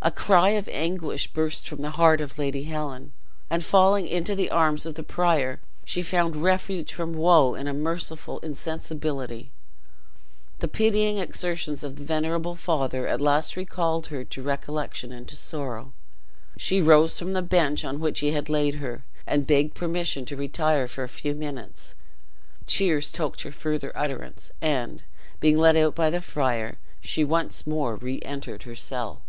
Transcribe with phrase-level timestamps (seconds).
[0.00, 3.12] A cry of anguish burst from the heart of Lady Helen,
[3.50, 7.74] and falling into the arms of the prior, she found refuge from woe in a
[7.74, 9.50] merciful insensibility.
[10.60, 15.36] The pitying exertions of the venerable father at last recalled her to recollection and to
[15.36, 15.92] sorrow.
[16.56, 20.36] She rose from the bench on which he had laid her, and begged permission to
[20.36, 21.94] retire for a few minutes;
[22.66, 25.02] tears choked her further utterance, and,
[25.40, 29.22] being led out by the friar, she once more reentered her cell.